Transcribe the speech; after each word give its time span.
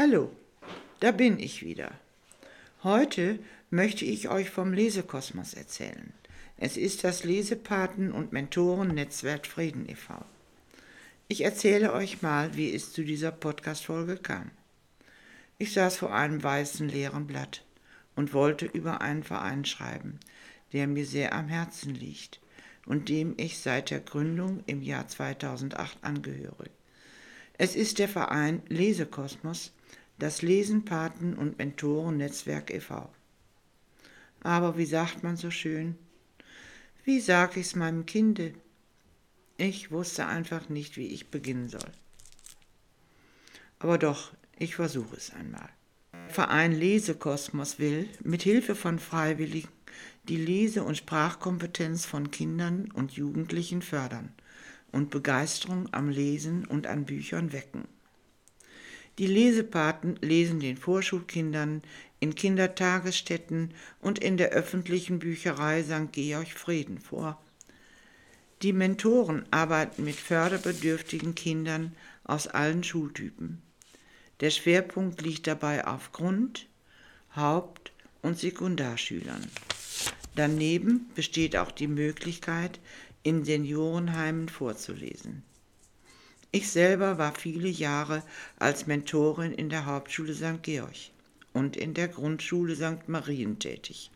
Hallo, 0.00 0.30
da 1.00 1.10
bin 1.10 1.40
ich 1.40 1.64
wieder. 1.64 1.90
Heute 2.84 3.40
möchte 3.68 4.04
ich 4.04 4.28
euch 4.28 4.48
vom 4.48 4.72
Lesekosmos 4.72 5.54
erzählen. 5.54 6.12
Es 6.56 6.76
ist 6.76 7.02
das 7.02 7.24
Lesepaten- 7.24 8.12
und 8.12 8.32
Mentoren-Netzwerk 8.32 9.44
Frieden 9.44 9.88
e.V. 9.88 10.24
Ich 11.26 11.40
erzähle 11.40 11.92
euch 11.92 12.22
mal, 12.22 12.56
wie 12.56 12.72
es 12.72 12.92
zu 12.92 13.02
dieser 13.02 13.32
Podcast-Folge 13.32 14.18
kam. 14.18 14.52
Ich 15.58 15.72
saß 15.72 15.96
vor 15.96 16.14
einem 16.14 16.44
weißen 16.44 16.88
leeren 16.88 17.26
Blatt 17.26 17.64
und 18.14 18.32
wollte 18.32 18.66
über 18.66 19.00
einen 19.00 19.24
Verein 19.24 19.64
schreiben, 19.64 20.20
der 20.72 20.86
mir 20.86 21.06
sehr 21.06 21.34
am 21.34 21.48
Herzen 21.48 21.92
liegt 21.92 22.38
und 22.86 23.08
dem 23.08 23.34
ich 23.36 23.58
seit 23.58 23.90
der 23.90 23.98
Gründung 23.98 24.62
im 24.66 24.80
Jahr 24.80 25.08
2008 25.08 25.98
angehöre. 26.02 26.66
Es 27.60 27.74
ist 27.74 27.98
der 27.98 28.08
Verein 28.08 28.62
Lesekosmos, 28.68 29.72
das 30.20 30.42
Lesenpaten- 30.42 31.34
und 31.34 31.58
Mentoren-Netzwerk 31.58 32.72
e.V. 32.72 33.12
Aber 34.40 34.78
wie 34.78 34.86
sagt 34.86 35.24
man 35.24 35.36
so 35.36 35.50
schön? 35.50 35.96
Wie 37.04 37.18
sag 37.18 37.56
ich's 37.56 37.74
meinem 37.74 38.06
Kinde? 38.06 38.54
Ich 39.56 39.90
wusste 39.90 40.26
einfach 40.26 40.68
nicht, 40.68 40.96
wie 40.96 41.08
ich 41.08 41.32
beginnen 41.32 41.68
soll. 41.68 41.90
Aber 43.80 43.98
doch, 43.98 44.32
ich 44.56 44.76
versuche 44.76 45.16
es 45.16 45.32
einmal. 45.32 45.68
Der 46.12 46.30
Verein 46.30 46.70
Lesekosmos 46.70 47.80
will 47.80 48.08
mit 48.22 48.42
Hilfe 48.42 48.76
von 48.76 49.00
Freiwilligen 49.00 49.68
die 50.28 50.36
Lese- 50.36 50.84
und 50.84 50.96
Sprachkompetenz 50.96 52.06
von 52.06 52.30
Kindern 52.30 52.88
und 52.92 53.12
Jugendlichen 53.12 53.82
fördern 53.82 54.32
und 54.92 55.10
Begeisterung 55.10 55.88
am 55.92 56.08
Lesen 56.08 56.64
und 56.64 56.86
an 56.86 57.04
Büchern 57.04 57.52
wecken. 57.52 57.84
Die 59.18 59.26
Lesepaten 59.26 60.16
lesen 60.22 60.60
den 60.60 60.76
Vorschulkindern 60.76 61.82
in 62.20 62.34
Kindertagesstätten 62.34 63.74
und 64.00 64.18
in 64.18 64.36
der 64.36 64.50
öffentlichen 64.50 65.18
Bücherei 65.18 65.82
St. 65.82 66.12
Georg 66.12 66.48
Frieden 66.48 67.00
vor. 67.00 67.40
Die 68.62 68.72
Mentoren 68.72 69.44
arbeiten 69.50 70.04
mit 70.04 70.16
förderbedürftigen 70.16 71.34
Kindern 71.34 71.94
aus 72.24 72.46
allen 72.48 72.84
Schultypen. 72.84 73.62
Der 74.40 74.50
Schwerpunkt 74.50 75.20
liegt 75.20 75.46
dabei 75.46 75.86
auf 75.86 76.12
Grund-, 76.12 76.66
Haupt- 77.34 77.92
und 78.22 78.38
Sekundarschülern. 78.38 79.44
Daneben 80.34 81.10
besteht 81.14 81.56
auch 81.56 81.72
die 81.72 81.88
Möglichkeit, 81.88 82.78
in 83.28 83.44
Seniorenheimen 83.44 84.48
vorzulesen. 84.48 85.42
Ich 86.50 86.70
selber 86.70 87.18
war 87.18 87.34
viele 87.34 87.68
Jahre 87.68 88.22
als 88.58 88.86
Mentorin 88.86 89.52
in 89.52 89.68
der 89.68 89.84
Hauptschule 89.84 90.32
St. 90.32 90.62
Georg 90.62 90.96
und 91.52 91.76
in 91.76 91.92
der 91.92 92.08
Grundschule 92.08 92.74
St. 92.74 93.06
Marien 93.06 93.58
tätig. 93.58 94.10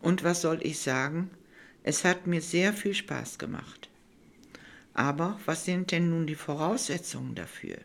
Und 0.00 0.22
was 0.22 0.42
soll 0.42 0.60
ich 0.62 0.78
sagen? 0.78 1.28
Es 1.82 2.04
hat 2.04 2.28
mir 2.28 2.40
sehr 2.40 2.72
viel 2.72 2.94
Spaß 2.94 3.38
gemacht. 3.38 3.88
Aber 4.94 5.40
was 5.44 5.64
sind 5.64 5.90
denn 5.90 6.10
nun 6.10 6.28
die 6.28 6.36
Voraussetzungen 6.36 7.34
dafür? 7.34 7.78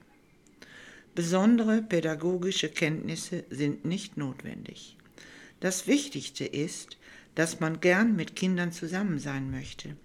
Besondere 1.15 1.81
pädagogische 1.81 2.69
Kenntnisse 2.69 3.45
sind 3.49 3.83
nicht 3.83 4.15
notwendig. 4.15 4.95
Das 5.59 5.87
Wichtigste 5.87 6.45
ist, 6.45 6.99
dass 7.33 7.59
man 7.59 7.79
gern 7.79 8.15
mit 8.15 8.35
Kindern 8.35 8.71
zusammen 8.71 9.17
sein 9.17 9.49
möchte, 9.49 9.97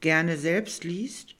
gerne 0.00 0.36
selbst 0.36 0.84
liest, 0.84 1.34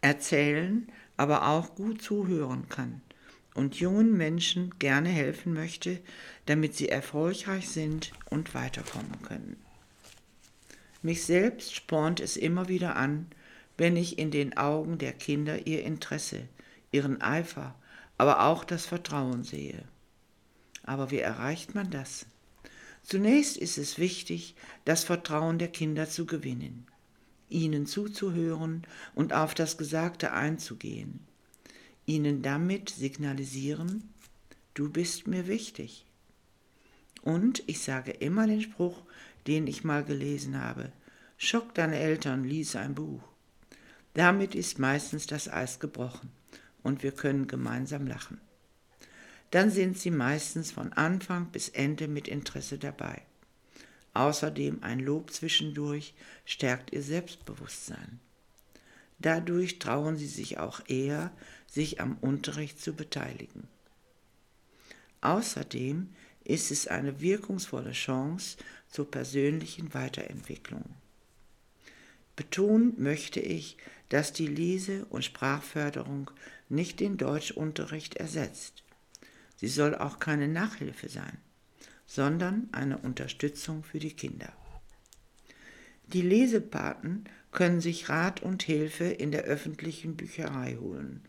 erzählen, 0.00 0.88
aber 1.16 1.48
auch 1.48 1.74
gut 1.74 2.02
zuhören 2.02 2.68
kann 2.68 3.00
und 3.54 3.76
jungen 3.76 4.16
Menschen 4.16 4.78
gerne 4.78 5.08
helfen 5.08 5.52
möchte, 5.52 6.00
damit 6.46 6.74
sie 6.74 6.88
erfolgreich 6.88 7.68
sind 7.68 8.12
und 8.30 8.54
weiterkommen 8.54 9.22
können. 9.22 9.56
Mich 11.02 11.24
selbst 11.24 11.74
spornt 11.74 12.20
es 12.20 12.36
immer 12.36 12.68
wieder 12.68 12.96
an, 12.96 13.26
wenn 13.76 13.96
ich 13.96 14.18
in 14.18 14.30
den 14.30 14.56
Augen 14.56 14.98
der 14.98 15.12
Kinder 15.12 15.66
ihr 15.66 15.82
Interesse, 15.82 16.48
ihren 16.92 17.20
Eifer, 17.20 17.74
aber 18.18 18.44
auch 18.44 18.64
das 18.64 18.86
Vertrauen 18.86 19.42
sehe. 19.42 19.84
Aber 20.84 21.10
wie 21.10 21.18
erreicht 21.18 21.74
man 21.74 21.90
das? 21.90 22.26
Zunächst 23.02 23.56
ist 23.56 23.78
es 23.78 23.98
wichtig, 23.98 24.54
das 24.84 25.04
Vertrauen 25.04 25.58
der 25.58 25.68
Kinder 25.68 26.08
zu 26.08 26.24
gewinnen, 26.24 26.86
ihnen 27.48 27.86
zuzuhören 27.86 28.82
und 29.14 29.32
auf 29.32 29.54
das 29.54 29.76
Gesagte 29.76 30.32
einzugehen, 30.32 31.20
ihnen 32.06 32.42
damit 32.42 32.90
signalisieren, 32.90 34.08
du 34.74 34.88
bist 34.90 35.26
mir 35.26 35.46
wichtig. 35.48 36.06
Und 37.22 37.62
ich 37.66 37.82
sage 37.82 38.12
immer 38.12 38.46
den 38.46 38.62
Spruch, 38.62 39.02
den 39.46 39.66
ich 39.66 39.84
mal 39.84 40.04
gelesen 40.04 40.60
habe, 40.60 40.92
Schock 41.36 41.74
deine 41.74 41.98
Eltern, 41.98 42.44
lies 42.44 42.76
ein 42.76 42.94
Buch. 42.94 43.22
Damit 44.14 44.54
ist 44.54 44.78
meistens 44.78 45.26
das 45.26 45.48
Eis 45.48 45.80
gebrochen 45.80 46.30
und 46.84 47.02
wir 47.02 47.12
können 47.12 47.48
gemeinsam 47.48 48.06
lachen 48.06 48.40
dann 49.52 49.70
sind 49.70 49.98
sie 49.98 50.10
meistens 50.10 50.72
von 50.72 50.94
Anfang 50.94 51.46
bis 51.50 51.68
Ende 51.68 52.08
mit 52.08 52.26
Interesse 52.26 52.78
dabei. 52.78 53.20
Außerdem 54.14 54.82
ein 54.82 54.98
Lob 54.98 55.30
zwischendurch 55.30 56.14
stärkt 56.46 56.92
ihr 56.92 57.02
Selbstbewusstsein. 57.02 58.18
Dadurch 59.18 59.78
trauen 59.78 60.16
sie 60.16 60.26
sich 60.26 60.58
auch 60.58 60.80
eher, 60.88 61.30
sich 61.66 62.00
am 62.00 62.16
Unterricht 62.22 62.80
zu 62.80 62.94
beteiligen. 62.94 63.68
Außerdem 65.20 66.08
ist 66.44 66.70
es 66.70 66.88
eine 66.88 67.20
wirkungsvolle 67.20 67.92
Chance 67.92 68.56
zur 68.88 69.10
persönlichen 69.10 69.92
Weiterentwicklung. 69.92 70.84
Betonen 72.36 72.94
möchte 72.96 73.40
ich, 73.40 73.76
dass 74.08 74.32
die 74.32 74.46
Lese- 74.46 75.04
und 75.10 75.26
Sprachförderung 75.26 76.30
nicht 76.70 77.00
den 77.00 77.18
Deutschunterricht 77.18 78.16
ersetzt. 78.16 78.82
Sie 79.62 79.68
soll 79.68 79.94
auch 79.94 80.18
keine 80.18 80.48
Nachhilfe 80.48 81.08
sein, 81.08 81.38
sondern 82.04 82.68
eine 82.72 82.98
Unterstützung 82.98 83.84
für 83.84 84.00
die 84.00 84.12
Kinder. 84.12 84.52
Die 86.08 86.20
Lesepaten 86.20 87.26
können 87.52 87.80
sich 87.80 88.08
Rat 88.08 88.42
und 88.42 88.64
Hilfe 88.64 89.04
in 89.04 89.30
der 89.30 89.44
öffentlichen 89.44 90.16
Bücherei 90.16 90.76
holen, 90.80 91.22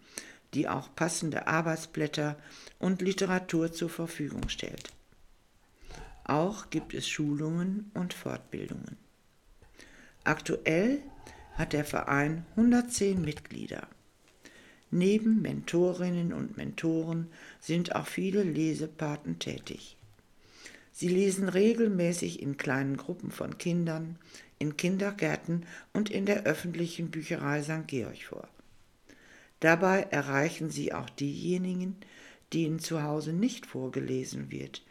die 0.56 0.68
auch 0.68 0.96
passende 0.96 1.46
Arbeitsblätter 1.46 2.40
und 2.80 3.04
Literatur 3.04 3.72
zur 3.72 3.92
Verfügung 3.92 4.50
stellt. 4.50 4.90
Auch 6.24 6.72
gibt 6.72 6.96
es 6.96 7.08
Schulungen 7.08 7.92
und 7.94 8.16
Fortbildungen. 8.16 8.98
Aktuell 10.24 11.04
hat 11.54 11.74
der 11.74 11.86
Verein 11.86 12.48
110 12.56 13.22
Mitglieder. 13.22 13.88
Neben 14.96 15.42
Mentorinnen 15.42 16.34
und 16.34 16.56
Mentoren 16.56 17.26
sind 17.60 17.96
auch 17.96 18.06
viele 18.06 18.44
Lesepaten 18.44 19.40
tätig. 19.40 19.98
Sie 20.92 21.08
lesen 21.08 21.50
regelmäßig 21.50 22.44
in 22.44 22.58
kleinen 22.58 22.96
Gruppen 22.96 23.32
von 23.32 23.58
Kindern, 23.58 24.20
in 24.60 24.78
Kindergärten 24.78 25.66
und 25.94 26.12
in 26.12 26.28
der 26.28 26.44
öffentlichen 26.44 27.10
Bücherei 27.10 27.64
St. 27.64 27.88
Georg 27.88 28.22
vor. 28.22 28.48
Dabei 29.62 30.02
erreichen 30.12 30.70
sie 30.70 30.94
auch 30.94 31.10
diejenigen, 31.10 31.96
denen 32.54 32.78
zu 32.78 33.02
Hause 33.02 33.34
nicht 33.34 33.66
vorgelesen 33.66 34.52
wird 34.52 34.84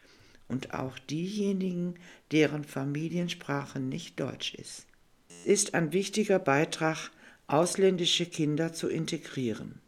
und 0.49 0.75
auch 0.75 0.99
diejenigen, 0.99 1.95
deren 2.33 2.65
Familiensprache 2.65 3.79
nicht 3.79 4.19
Deutsch 4.19 4.57
ist. 4.57 4.85
Es 5.29 5.47
ist 5.47 5.75
ein 5.75 5.93
wichtiger 5.93 6.41
Beitrag, 6.41 7.13
ausländische 7.47 8.27
Kinder 8.27 8.73
zu 8.73 8.89
integrieren. 8.89 9.81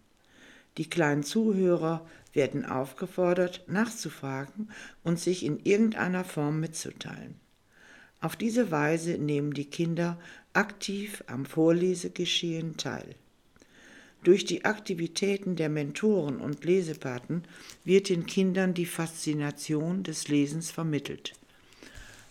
Die 0.76 0.90
kleinen 0.90 1.22
Zuhörer 1.22 2.04
werden 2.32 2.64
aufgefordert, 2.64 3.64
nachzufragen 3.68 4.70
und 5.04 5.20
sich 5.20 5.44
in 5.44 5.60
irgendeiner 5.60 6.24
Form 6.24 6.60
mitzuteilen. 6.60 7.36
Auf 8.20 8.36
diese 8.36 8.70
Weise 8.70 9.18
nehmen 9.18 9.52
die 9.52 9.66
Kinder 9.66 10.18
aktiv 10.52 11.22
am 11.26 11.44
Vorlesegeschehen 11.44 12.76
teil. 12.76 13.14
Durch 14.24 14.46
die 14.46 14.64
Aktivitäten 14.64 15.54
der 15.54 15.68
Mentoren 15.68 16.40
und 16.40 16.64
Lesepaten 16.64 17.44
wird 17.84 18.08
den 18.08 18.24
Kindern 18.24 18.72
die 18.72 18.86
Faszination 18.86 20.02
des 20.02 20.28
Lesens 20.28 20.70
vermittelt. 20.70 21.34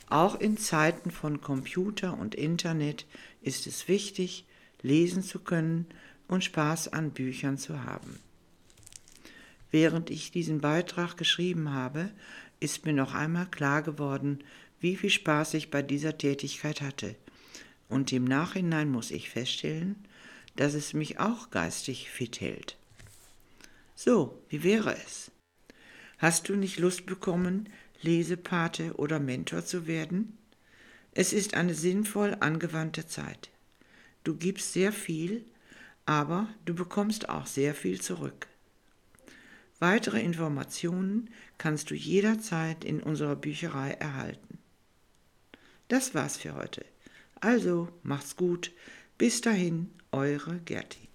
Auch 0.09 0.39
in 0.39 0.57
Zeiten 0.57 1.11
von 1.11 1.39
Computer 1.39 2.17
und 2.17 2.33
Internet 2.33 3.05
ist 3.41 3.67
es 3.67 3.87
wichtig, 3.87 4.45
lesen 4.81 5.21
zu 5.21 5.39
können 5.39 5.85
und 6.27 6.43
Spaß 6.43 6.91
an 6.91 7.11
Büchern 7.11 7.59
zu 7.59 7.83
haben. 7.83 8.19
Während 9.73 10.11
ich 10.11 10.29
diesen 10.29 10.61
Beitrag 10.61 11.17
geschrieben 11.17 11.71
habe, 11.71 12.11
ist 12.59 12.85
mir 12.85 12.93
noch 12.93 13.15
einmal 13.15 13.47
klar 13.47 13.81
geworden, 13.81 14.43
wie 14.79 14.95
viel 14.95 15.09
Spaß 15.09 15.55
ich 15.55 15.71
bei 15.71 15.81
dieser 15.81 16.15
Tätigkeit 16.15 16.79
hatte. 16.79 17.15
Und 17.89 18.13
im 18.13 18.23
Nachhinein 18.23 18.91
muss 18.91 19.09
ich 19.09 19.31
feststellen, 19.31 19.95
dass 20.57 20.75
es 20.75 20.93
mich 20.93 21.19
auch 21.19 21.49
geistig 21.49 22.11
fit 22.11 22.39
hält. 22.39 22.77
So, 23.95 24.43
wie 24.47 24.61
wäre 24.61 24.95
es? 24.95 25.31
Hast 26.19 26.49
du 26.49 26.55
nicht 26.55 26.77
Lust 26.77 27.07
bekommen, 27.07 27.67
Lesepate 28.03 28.93
oder 28.97 29.19
Mentor 29.19 29.65
zu 29.65 29.87
werden? 29.87 30.37
Es 31.13 31.33
ist 31.33 31.55
eine 31.55 31.73
sinnvoll 31.73 32.37
angewandte 32.41 33.07
Zeit. 33.07 33.49
Du 34.23 34.35
gibst 34.35 34.71
sehr 34.71 34.93
viel, 34.93 35.43
aber 36.05 36.47
du 36.63 36.75
bekommst 36.75 37.27
auch 37.27 37.47
sehr 37.47 37.73
viel 37.73 37.99
zurück. 37.99 38.52
Weitere 39.83 40.21
Informationen 40.21 41.29
kannst 41.57 41.89
du 41.91 41.93
jederzeit 41.93 42.85
in 42.85 43.03
unserer 43.03 43.35
Bücherei 43.35 43.91
erhalten. 43.91 44.59
Das 45.89 46.15
war's 46.15 46.37
für 46.37 46.55
heute. 46.55 46.85
Also, 47.41 47.89
macht's 48.01 48.37
gut. 48.37 48.71
Bis 49.17 49.41
dahin, 49.41 49.91
eure 50.13 50.59
Gerti. 50.59 51.09